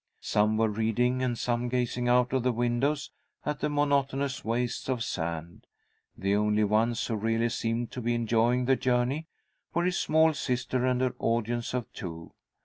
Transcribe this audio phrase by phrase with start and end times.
[0.23, 3.11] Some were reading, and some gazing out of the windows
[3.45, 5.67] at the monotonous wastes of sand.
[6.17, 9.27] The only ones who really seemed to be enjoying the journey
[9.75, 12.33] were his small sister and her audience of two.